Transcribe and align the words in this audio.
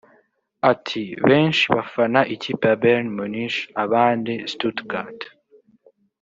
Ati” 0.71 1.03
Benshi 1.27 1.63
bafana 1.75 2.19
ikipe 2.35 2.63
ya 2.71 2.79
Bayern 2.81 3.07
Munich 3.17 3.57
abandi 3.83 4.33
Stuttgart 4.51 5.19